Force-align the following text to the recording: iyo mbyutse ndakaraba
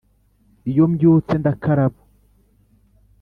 iyo 0.69 0.83
mbyutse 0.91 1.33
ndakaraba 1.41 1.99